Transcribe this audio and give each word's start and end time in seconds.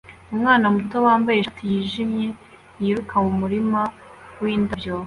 umwana 0.33 0.65
muto 0.75 0.97
wambaye 1.07 1.37
ishati 1.39 1.63
yijimye 1.71 2.27
yiruka 2.81 3.15
mumurima 3.23 3.81
windabyo 4.41 4.93